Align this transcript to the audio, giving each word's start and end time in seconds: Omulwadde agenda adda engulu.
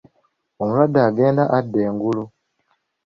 Omulwadde 0.61 0.99
agenda 1.07 1.43
adda 1.57 1.79
engulu. 1.87 2.23